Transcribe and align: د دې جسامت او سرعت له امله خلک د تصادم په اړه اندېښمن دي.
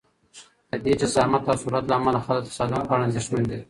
د 0.69 0.71
دې 0.83 0.93
جسامت 1.01 1.43
او 1.51 1.57
سرعت 1.61 1.85
له 1.89 1.95
امله 1.99 2.19
خلک 2.25 2.41
د 2.43 2.47
تصادم 2.51 2.81
په 2.87 2.93
اړه 2.93 3.03
اندېښمن 3.07 3.43
دي. 3.49 3.57